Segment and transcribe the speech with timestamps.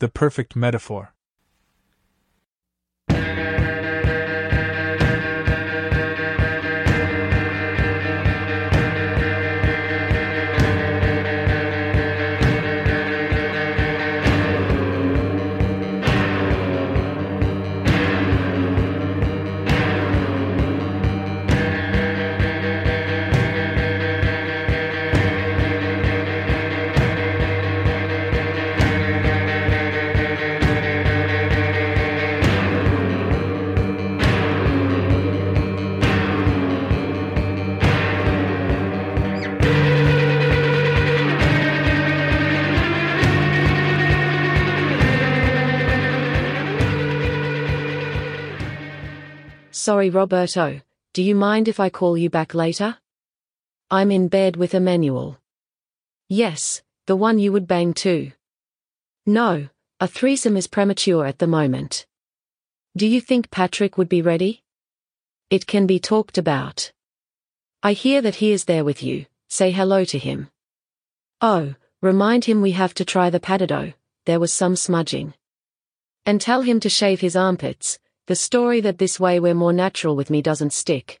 [0.00, 1.12] The perfect metaphor.
[49.86, 50.82] Sorry, Roberto,
[51.14, 52.98] do you mind if I call you back later?
[53.90, 55.38] I'm in bed with Emmanuel.
[56.28, 58.32] Yes, the one you would bang too.
[59.24, 62.04] No, a threesome is premature at the moment.
[62.94, 64.62] Do you think Patrick would be ready?
[65.48, 66.92] It can be talked about.
[67.82, 70.50] I hear that he is there with you, say hello to him.
[71.40, 73.94] Oh, remind him we have to try the patado,
[74.26, 75.32] there was some smudging.
[76.26, 77.98] And tell him to shave his armpits,
[78.30, 81.18] the story that this way we're more natural with me doesn't stick.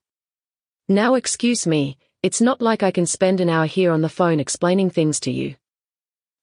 [0.88, 4.38] Now excuse me, it's not like I can spend an hour here on the phone
[4.38, 5.56] explaining things to you.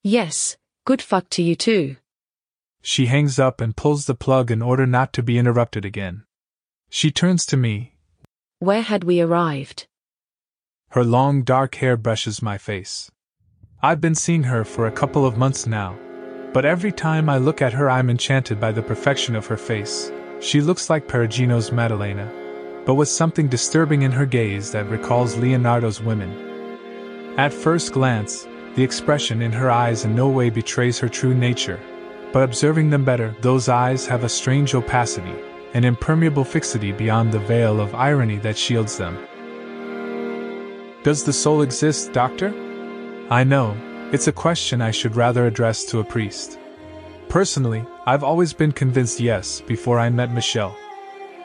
[0.04, 1.96] Yes, good fuck to you too.
[2.82, 6.26] She hangs up and pulls the plug in order not to be interrupted again.
[6.90, 7.96] She turns to me.
[8.59, 9.88] Where had we arrived?
[10.90, 13.09] Her long dark hair brushes my face.
[13.81, 15.97] I've been seeing her for a couple of months now,
[16.52, 20.12] but every time I look at her, I'm enchanted by the perfection of her face.
[20.40, 22.31] She looks like Perugino's Maddalena,
[22.86, 27.34] but with something disturbing in her gaze that recalls Leonardo's women.
[27.38, 31.80] At first glance, the expression in her eyes in no way betrays her true nature,
[32.31, 35.34] but observing them better, those eyes have a strange opacity,
[35.74, 39.18] an impermeable fixity beyond the veil of irony that shields them.
[41.03, 42.53] Does the soul exist, Doctor?
[43.31, 43.76] I know,
[44.12, 46.59] it's a question I should rather address to a priest.
[47.30, 50.76] Personally, I've always been convinced yes before I met Michelle.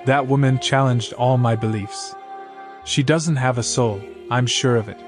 [0.06, 2.14] That woman challenged all my beliefs.
[2.84, 4.00] She doesn't have a soul,
[4.30, 4.98] I'm sure of it.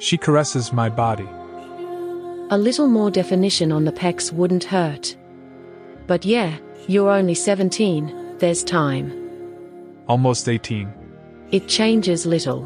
[0.00, 1.28] She caresses my body.
[2.50, 5.16] A little more definition on the pecs wouldn't hurt.
[6.06, 9.12] But yeah, you're only 17, there's time.
[10.06, 10.92] Almost 18.
[11.50, 12.62] It changes little.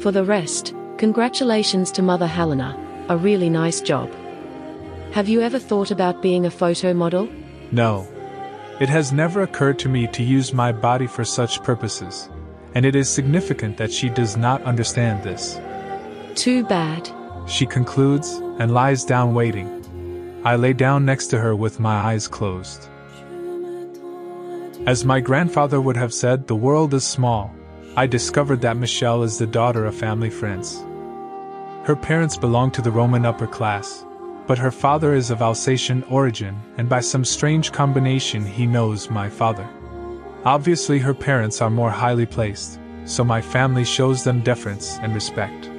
[0.00, 2.76] For the rest, congratulations to Mother Helena,
[3.08, 4.10] a really nice job.
[5.12, 7.28] Have you ever thought about being a photo model?
[7.72, 8.06] No.
[8.78, 12.30] It has never occurred to me to use my body for such purposes,
[12.76, 15.58] and it is significant that she does not understand this.
[16.36, 17.10] Too bad.
[17.48, 20.40] She concludes and lies down waiting.
[20.44, 22.88] I lay down next to her with my eyes closed.
[24.86, 27.52] As my grandfather would have said, the world is small.
[27.96, 30.80] I discovered that Michelle is the daughter of family friends.
[31.82, 34.04] Her parents belong to the Roman upper class,
[34.50, 39.28] but her father is of Alsatian origin, and by some strange combination, he knows my
[39.28, 39.64] father.
[40.44, 45.70] Obviously, her parents are more highly placed, so my family shows them deference and respect.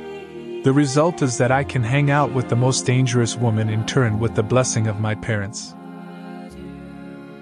[0.64, 4.20] The result is that I can hang out with the most dangerous woman in Turin
[4.20, 5.76] with the blessing of my parents.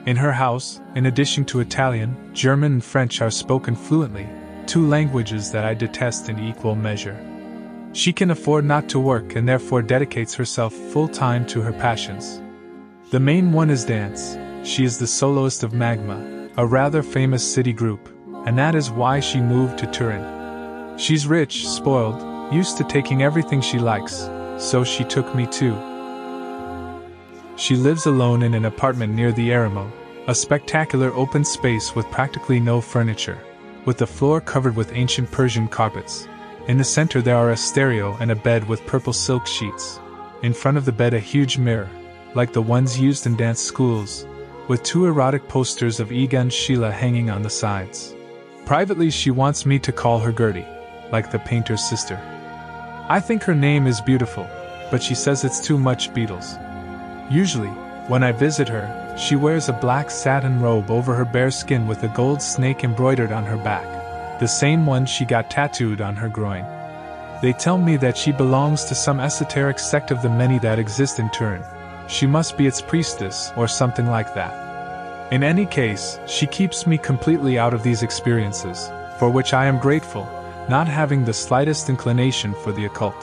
[0.08, 4.28] In her house, in addition to Italian, German, and French are spoken fluently,
[4.66, 7.24] two languages that I detest in equal measure.
[7.92, 12.42] She can afford not to work and therefore dedicates herself full time to her passions.
[13.10, 14.38] The main one is dance.
[14.64, 18.08] She is the soloist of Magma, a rather famous city group,
[18.46, 20.98] and that is why she moved to Turin.
[20.98, 25.76] She's rich, spoiled, used to taking everything she likes, so she took me too.
[27.56, 29.92] She lives alone in an apartment near the Eremo,
[30.28, 33.40] a spectacular open space with practically no furniture,
[33.86, 36.28] with the floor covered with ancient Persian carpets,
[36.70, 40.00] in the center, there are a stereo and a bed with purple silk sheets.
[40.44, 41.90] In front of the bed, a huge mirror,
[42.36, 44.28] like the ones used in dance schools,
[44.68, 48.16] with two erotic posters of Egon Schiele hanging on the sides.
[48.68, 50.64] Privately, she wants me to call her Gerti,
[51.12, 52.20] like the painter's sister.
[53.10, 54.48] I think her name is beautiful,
[54.92, 56.54] but she says it's too much Beatles.
[57.32, 57.70] Usually,
[58.10, 62.04] when I visit her, she wears a black satin robe over her bare skin with
[62.04, 63.99] a gold snake embroidered on her back,
[64.40, 66.66] the same one she got tattooed on her groin.
[67.42, 71.20] They tell me that she belongs to some esoteric sect of the many that exist
[71.20, 71.64] in Turin.
[72.08, 75.32] She must be its priestess or something like that.
[75.32, 78.90] In any case, she keeps me completely out of these experiences,
[79.20, 80.28] for which I am grateful,
[80.70, 83.22] not having the slightest inclination for the occult.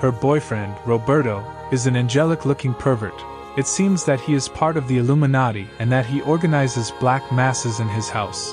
[0.00, 3.20] Her boyfriend, Roberto, is an angelic looking pervert.
[3.58, 7.80] It seems that he is part of the Illuminati and that he organizes black masses
[7.80, 8.52] in his house.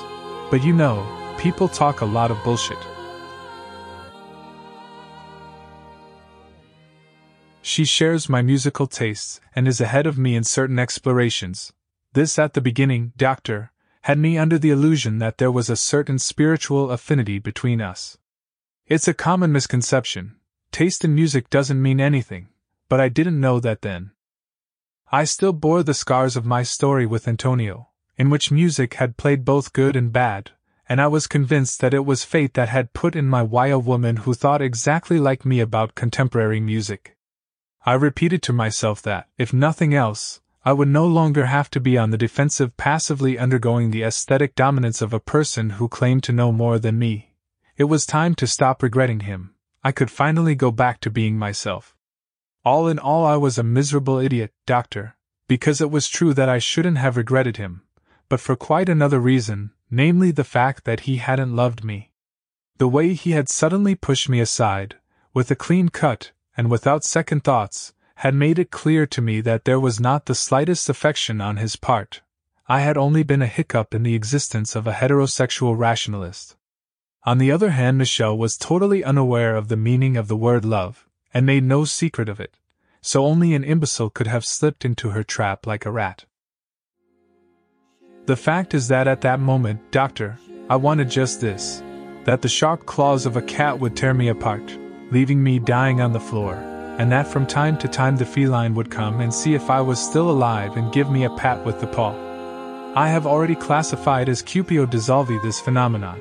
[0.50, 1.06] But you know,
[1.44, 2.78] people talk a lot of bullshit.
[7.60, 11.74] She shares my musical tastes and is ahead of me in certain explorations.
[12.14, 13.72] This, at the beginning, Doctor,
[14.04, 18.16] had me under the illusion that there was a certain spiritual affinity between us.
[18.86, 20.36] It's a common misconception.
[20.72, 22.48] Taste in music doesn't mean anything,
[22.88, 24.12] but I didn't know that then.
[25.12, 29.44] I still bore the scars of my story with Antonio, in which music had played
[29.44, 30.52] both good and bad,
[30.88, 33.78] and I was convinced that it was fate that had put in my way a
[33.78, 37.16] woman who thought exactly like me about contemporary music.
[37.86, 41.98] I repeated to myself that, if nothing else, I would no longer have to be
[41.98, 46.52] on the defensive passively undergoing the aesthetic dominance of a person who claimed to know
[46.52, 47.34] more than me.
[47.76, 49.54] It was time to stop regretting him.
[49.82, 51.94] I could finally go back to being myself.
[52.64, 55.16] All in all, I was a miserable idiot, doctor,
[55.48, 57.82] because it was true that I shouldn't have regretted him,
[58.30, 62.10] but for quite another reason, namely the fact that he hadn't loved me.
[62.78, 64.96] The way he had suddenly pushed me aside,
[65.32, 69.64] with a clean cut, and without second thoughts, had made it clear to me that
[69.64, 72.22] there was not the slightest affection on his part.
[72.66, 76.56] I had only been a hiccup in the existence of a heterosexual rationalist.
[77.24, 81.06] On the other hand, Michelle was totally unaware of the meaning of the word love,
[81.32, 82.56] and made no secret of it,
[83.00, 86.24] so only an imbecile could have slipped into her trap like a rat.
[88.26, 90.38] The fact is that at that moment, Doctor,
[90.70, 91.82] I wanted just this
[92.24, 94.78] that the sharp claws of a cat would tear me apart,
[95.10, 96.54] leaving me dying on the floor
[96.98, 99.98] and that from time to time the feline would come and see if I was
[99.98, 102.14] still alive and give me a pat with the paw.
[102.94, 106.20] I have already classified as Cupio dissolvi this phenomenon,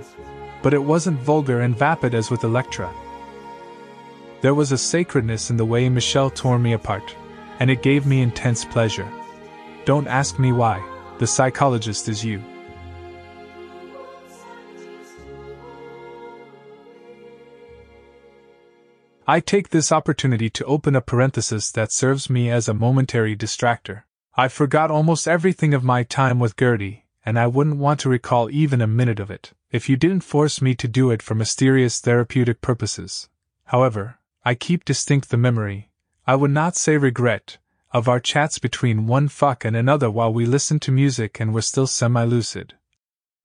[0.63, 2.91] but it wasn't vulgar and vapid as with Electra.
[4.41, 7.15] There was a sacredness in the way Michelle tore me apart,
[7.59, 9.07] and it gave me intense pleasure.
[9.85, 10.83] Don't ask me why,
[11.19, 12.42] the psychologist is you.
[19.25, 24.04] I take this opportunity to open a parenthesis that serves me as a momentary distractor.
[24.36, 28.50] I forgot almost everything of my time with Gerti, and I wouldn't want to recall
[28.50, 32.01] even a minute of it, if you didn't force me to do it for mysterious
[32.01, 33.30] therapeutic purposes.
[33.65, 35.89] However, I keep distinct the memory,
[36.27, 37.60] I would not say regret,
[37.93, 41.61] of our chats between one fuck and another while we listened to music and were
[41.61, 42.73] still semi lucid.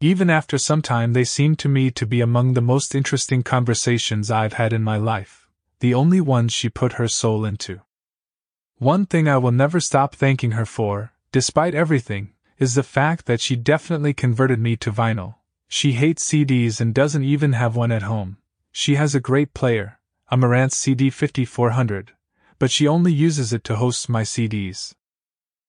[0.00, 4.30] Even after some time, they seemed to me to be among the most interesting conversations
[4.30, 5.48] I've had in my life
[5.80, 7.80] the only ones she put her soul into.
[8.78, 13.40] One thing I will never stop thanking her for, despite everything, is the fact that
[13.40, 15.36] she definitely converted me to vinyl.
[15.68, 18.38] She hates CDs and doesn't even have one at home.
[18.72, 20.00] She has a great player,
[20.30, 22.12] a Marantz CD 5400,
[22.58, 24.94] but she only uses it to host my CDs.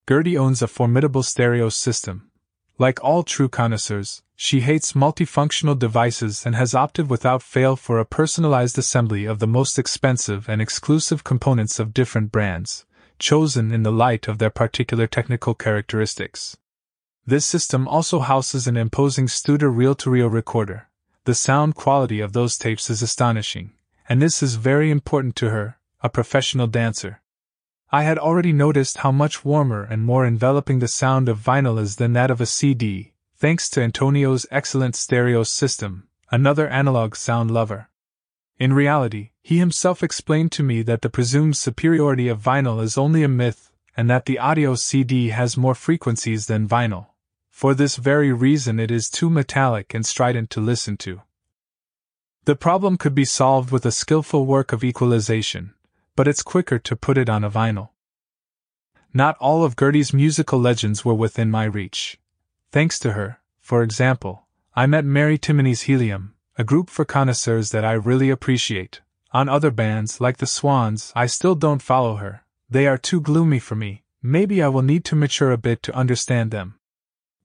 [0.07, 2.31] Gerti owns a formidable stereo system.
[2.77, 8.05] Like all true connoisseurs, she hates multifunctional devices and has opted without fail for a
[8.05, 12.85] personalized assembly of the most expensive and exclusive components of different brands,
[13.19, 16.55] chosen in the light of their particular technical characteristics.
[17.27, 20.87] This system also houses an imposing Studer reel to reel recorder.
[21.25, 23.73] The sound quality of those tapes is astonishing,
[24.07, 27.21] and this is very important to her, a professional dancer.
[27.91, 31.95] I had already noticed how much warmer and more enveloping the sound of vinyl is
[31.95, 37.89] than that of a CD, thanks to Antonio's excellent stereo system, another analog sound lover.
[38.59, 43.23] In reality, he himself explained to me that the presumed superiority of vinyl is only
[43.23, 47.07] a myth, and that the audio CD has more frequencies than vinyl.
[47.49, 51.23] For this very reason, it is too metallic and strident to listen to.
[52.45, 55.73] The problem could be solved with a skillful work of equalization,
[56.19, 57.91] but it's quicker to put it on a vinyl.
[59.13, 62.19] Not all of Gerti's musical legends were within my reach.
[62.73, 64.45] Thanks to her, for example,
[64.75, 68.99] I met Mary Timony's Helium, a group for connoisseurs that I really appreciate.
[69.31, 72.43] On other bands, like the Swans, I still don't follow her.
[72.69, 74.03] They are too gloomy for me.
[74.21, 76.79] Maybe I will need to mature a bit to understand them.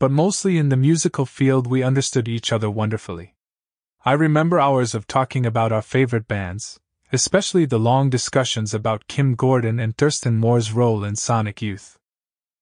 [0.00, 3.36] But mostly in the musical field, we understood each other wonderfully.
[4.04, 6.80] I remember hours of talking about our favorite bands,
[7.14, 11.99] especially the long discussions about Kim Gordon and Thurston Moore's role in Sonic Youth.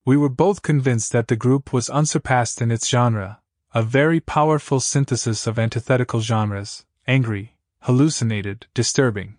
[0.04, 3.40] We were both convinced that the group was unsurpassed in its genre,
[3.74, 9.36] a very powerful synthesis of antithetical genres angry, hallucinated, disturbing.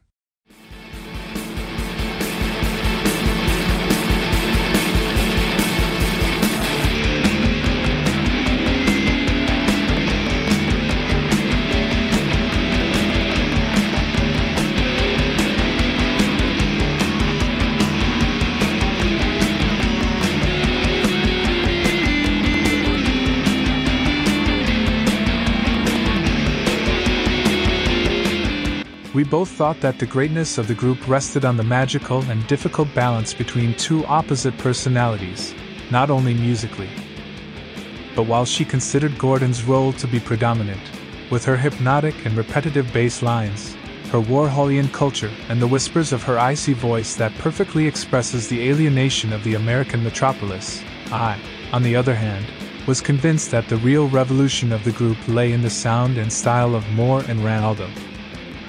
[29.23, 32.93] We both thought that the greatness of the group rested on the magical and difficult
[32.93, 35.55] balance between two opposite personalities,
[35.89, 36.89] not only musically.
[38.17, 40.81] But while she considered Gordon's role to be predominant,
[41.29, 43.77] with her hypnotic and repetitive bass lines,
[44.11, 49.31] her Warholian culture, and the whispers of her icy voice that perfectly expresses the alienation
[49.31, 51.39] of the American metropolis, I,
[51.71, 52.45] on the other hand,
[52.87, 56.75] was convinced that the real revolution of the group lay in the sound and style
[56.75, 57.89] of Moore and Ranaldo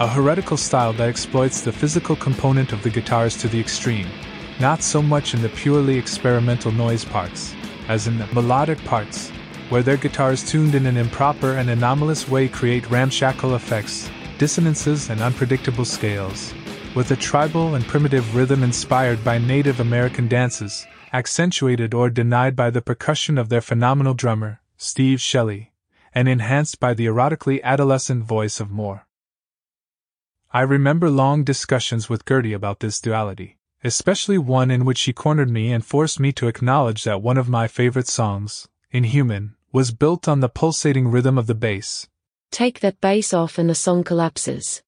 [0.00, 4.08] a heretical style that exploits the physical component of the guitars to the extreme,
[4.58, 7.54] not so much in the purely experimental noise parts,
[7.86, 9.30] as in the melodic parts,
[9.68, 15.20] where their guitars tuned in an improper and anomalous way create ramshackle effects, dissonances, and
[15.20, 16.52] unpredictable scales,
[16.96, 22.68] with a tribal and primitive rhythm inspired by Native American dances, accentuated or denied by
[22.68, 25.72] the percussion of their phenomenal drummer, Steve Shelley,
[26.12, 29.06] and enhanced by the erotically adolescent voice of Moore.
[30.54, 35.50] I remember long discussions with Gerti about this duality, especially one in which she cornered
[35.50, 40.28] me and forced me to acknowledge that one of my favorite songs, Inhuman, was built
[40.28, 42.08] on the pulsating rhythm of the bass.
[42.52, 44.84] Take that bass off and the song collapses.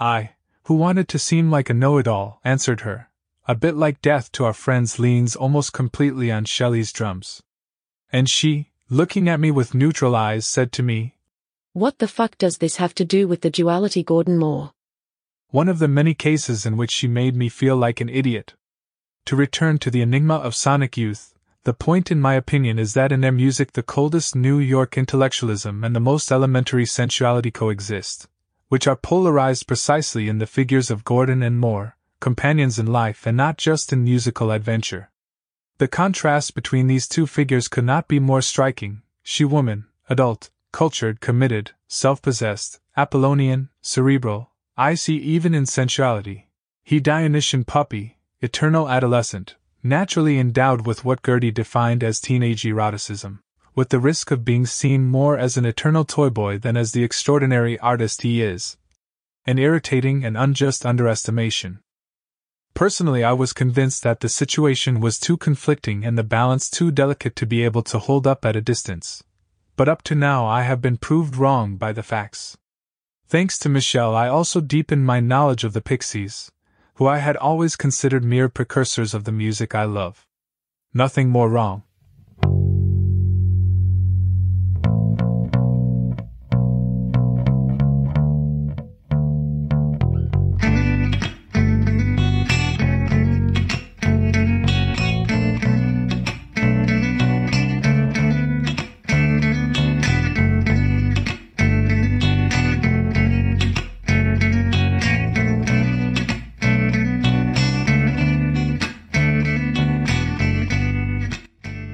[0.00, 0.30] I,
[0.64, 3.10] who wanted to seem like a know it all, answered her.
[3.46, 7.44] A bit like death to our friends leans almost completely on Shelley's drums.
[8.12, 11.14] And she, looking at me with neutral eyes, said to me,
[11.74, 14.72] What the fuck does this have to do with the duality Gordon Moore?
[15.50, 18.54] One of the many cases in which she made me feel like an idiot.
[19.26, 23.12] To return to the enigma of Sonic Youth, the point in my opinion is that
[23.12, 28.28] in their music the coldest New York intellectualism and the most elementary sensuality coexist,
[28.68, 33.36] which are polarized precisely in the figures of Gordon and Moore, companions in life and
[33.36, 35.10] not just in musical adventure.
[35.78, 41.20] The contrast between these two figures could not be more striking she woman, adult, cultured,
[41.20, 44.49] committed, self possessed, Apollonian, cerebral,
[44.80, 46.48] I see even in sensuality.
[46.82, 53.40] He Dionysian puppy, eternal adolescent, naturally endowed with what Gerti defined as teenage eroticism,
[53.74, 57.04] with the risk of being seen more as an eternal toy boy than as the
[57.04, 58.78] extraordinary artist he is.
[59.44, 61.80] An irritating and unjust underestimation.
[62.72, 67.36] Personally, I was convinced that the situation was too conflicting and the balance too delicate
[67.36, 69.22] to be able to hold up at a distance.
[69.76, 72.56] But up to now, I have been proved wrong by the facts.
[73.30, 76.50] Thanks to Michelle, I also deepened my knowledge of the Pixies,
[76.94, 80.26] who I had always considered mere precursors of the music I love.
[80.92, 81.84] Nothing more wrong.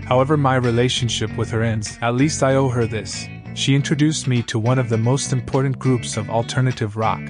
[0.06, 3.26] However, my relationship with her ends, at least I owe her this.
[3.54, 7.22] She introduced me to one of the most important groups of alternative rock.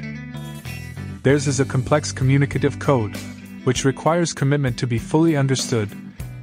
[1.22, 3.16] Theirs is a complex communicative code,
[3.64, 5.88] which requires commitment to be fully understood,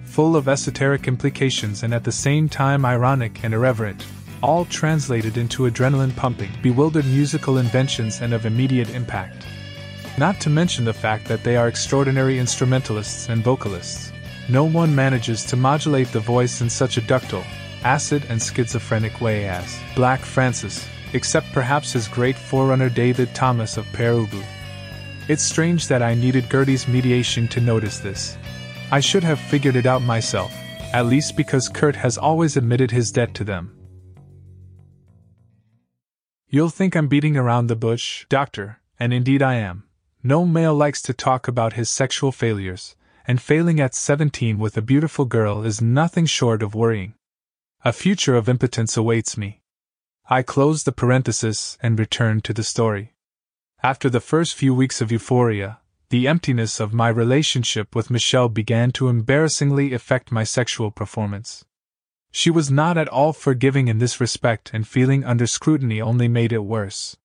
[0.06, 4.06] full of esoteric implications and at the same time ironic and irreverent,
[4.42, 9.46] all translated into adrenaline pumping, bewildered musical inventions and of immediate impact.
[10.18, 14.13] Not to mention the fact that they are extraordinary instrumentalists and vocalists.
[14.50, 17.46] No one manages to modulate the voice in such a ductile,
[17.84, 23.86] acid, and schizophrenic way as Black Francis, except perhaps his great forerunner David Thomas of
[23.94, 24.44] Pere Ubu.
[25.30, 28.38] It's strange that I needed Gerti's mediation to notice this.
[28.92, 30.54] I should have figured it out myself,
[30.92, 33.74] at least because Kurt has always admitted his debt to them.
[36.50, 39.86] You'll think I'm beating around the bush, Doctor, and indeed I am.
[40.22, 44.82] No male likes to talk about his sexual failures, and failing at 17 with a
[44.82, 47.14] beautiful girl is nothing short of worrying.
[47.86, 49.62] A future of impotence awaits me.
[50.30, 53.14] I close the parenthesis and return to the story.
[53.82, 58.92] After the first few weeks of euphoria, the emptiness of my relationship with Michelle began
[58.92, 61.66] to embarrassingly affect my sexual performance.
[62.32, 66.54] She was not at all forgiving in this respect, and feeling under scrutiny only made
[66.54, 67.18] it worse.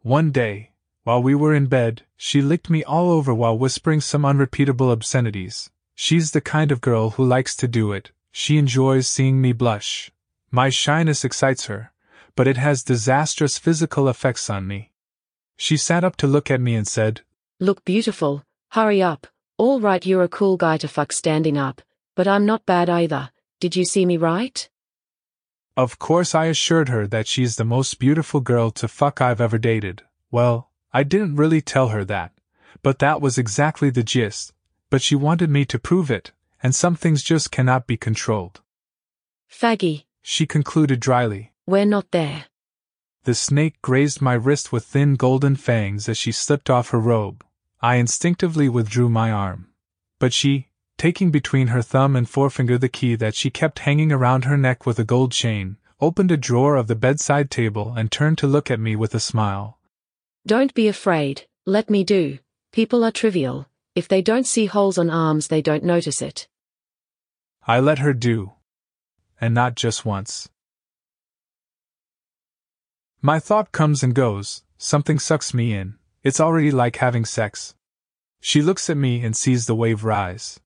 [0.00, 0.71] One day,
[1.04, 5.70] while we were in bed, she licked me all over while whispering some unrepeatable obscenities.
[5.94, 10.10] She's the kind of girl who likes to do it, she enjoys seeing me blush.
[10.50, 11.92] My shyness excites her,
[12.34, 14.92] but it has disastrous physical effects on me.
[15.56, 17.20] She sat up to look at me and said,
[17.60, 19.26] Look beautiful, hurry up.
[19.58, 21.82] All right, you're a cool guy to fuck standing up,
[22.16, 23.30] but I'm not bad either.
[23.60, 24.68] Did you see me right?
[25.76, 29.58] Of course, I assured her that she's the most beautiful girl to fuck I've ever
[29.58, 30.02] dated.
[30.30, 32.32] Well, I didn't really tell her that,
[32.82, 34.52] but that was exactly the gist.
[34.90, 36.32] But she wanted me to prove it,
[36.62, 38.60] and some things just cannot be controlled.
[39.50, 41.52] Faggy, She concluded dryly.
[41.66, 42.44] we're not there.
[43.24, 47.44] The snake grazed my wrist with thin golden fangs as she slipped off her robe.
[47.80, 49.68] I instinctively withdrew my arm.
[50.18, 50.68] But she,
[50.98, 54.84] taking between her thumb and forefinger the key that she kept hanging around her neck
[54.86, 58.70] with a gold chain, opened a drawer of the bedside table and turned to look
[58.70, 59.78] at me with a smile.
[60.44, 62.38] Don't be afraid, let me do.
[62.72, 63.68] People are trivial.
[63.94, 66.48] If they don't see holes on arms, they don't notice it.
[67.64, 68.52] I let her do.
[69.40, 70.48] And not just once.
[73.20, 75.94] My thought comes and goes, something sucks me in,
[76.24, 77.76] it's already like having sex.
[78.40, 80.58] She looks at me and sees the wave rise.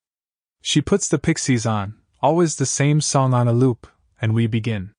[0.63, 3.87] She puts the Pixies on, always the same song on a loop,
[4.23, 4.93] and we begin.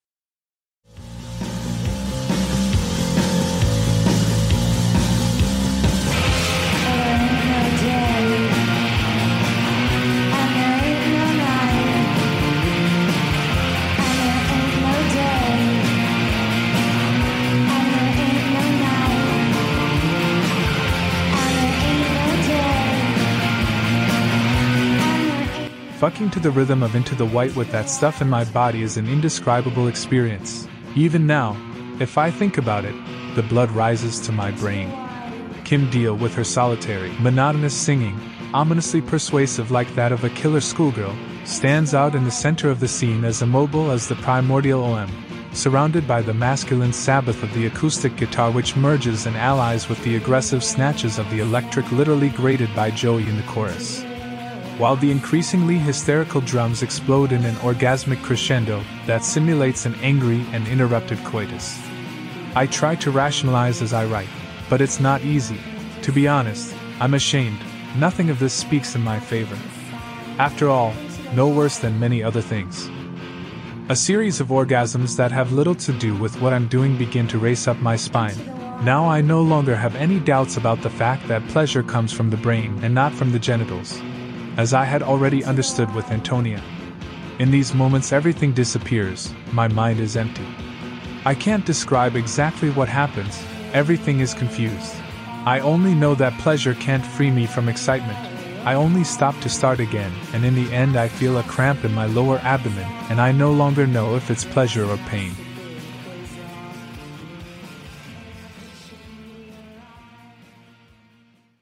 [25.97, 28.97] Fucking to the rhythm of Into the White with that stuff in my body is
[28.97, 30.67] an indescribable experience.
[30.95, 31.57] Even now,
[31.99, 32.93] if I think about it,
[33.33, 34.95] the blood rises to my brain.
[35.63, 38.15] Kim Deal with her solitary, monotonous singing,
[38.53, 42.87] ominously persuasive like that of a killer schoolgirl, stands out in the center of the
[42.87, 45.09] scene as immobile as the primordial OM,
[45.51, 50.15] surrounded by the masculine sabbath of the acoustic guitar which merges and allies with the
[50.15, 54.05] aggressive snatches of the electric literally grated by Joey in the chorus
[54.77, 60.67] while the increasingly hysterical drums explode in an orgasmic crescendo that simulates an angry and
[60.67, 61.79] interrupted coitus.
[62.55, 64.29] I try to rationalize as I write,
[64.69, 65.59] but it's not easy.
[66.03, 67.59] To be honest, I'm ashamed,
[67.97, 69.57] nothing of this speaks in my favor.
[70.37, 70.93] After all,
[71.33, 72.89] no worse than many other things.
[73.89, 77.39] A series of orgasms that have little to do with what I'm doing begin to
[77.39, 78.37] race up my spine.
[78.83, 82.37] Now I no longer have any doubts about the fact that pleasure comes from the
[82.37, 83.99] brain and not from the genitals
[84.57, 86.61] as I had already understood with Antonia.
[87.39, 90.47] In these moments, everything disappears, my mind is empty.
[91.25, 93.39] I can't describe exactly what happens,
[93.71, 94.95] everything is confused.
[95.45, 98.17] I only know that pleasure can't free me from excitement.
[98.65, 101.93] I only stop to start again, and in the end, I feel a cramp in
[101.93, 105.31] my lower abdomen, and I no longer know if it's pleasure or pain.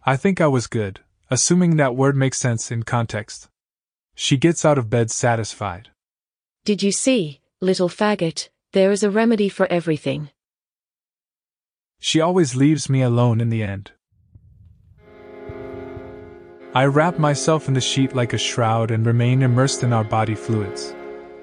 [0.05, 3.49] I think I was good, assuming that word makes sense in context.
[4.13, 5.89] She gets out of bed satisfied.
[6.63, 10.29] Did you see, little faggot, there is a remedy for everything.
[11.99, 13.91] She always leaves me alone in the end.
[16.73, 20.35] I wrap myself in the sheet like a shroud and remain immersed in our body
[20.35, 20.93] fluids,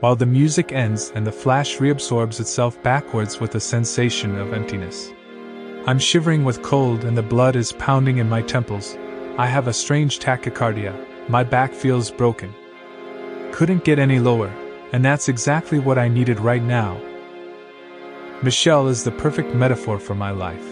[0.00, 5.10] while the music ends and the flash reabsorbs itself backwards with a sensation of emptiness.
[5.86, 8.96] I'm shivering with cold and the blood is pounding in my temples,
[9.38, 10.94] I have a strange tachycardia,
[11.28, 12.54] my back feels broken.
[13.50, 14.52] Couldn't get any lower,
[14.92, 17.00] and that's exactly what I needed right now.
[18.42, 20.71] Michelle is the perfect metaphor for my life.